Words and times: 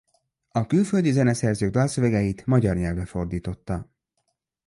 A 0.49 0.65
külföldi 0.65 1.11
zeneszerzők 1.11 1.71
dalszövegeit 1.71 2.45
magyar 2.45 2.75
nyelvre 2.75 3.05
fordította. 3.05 3.91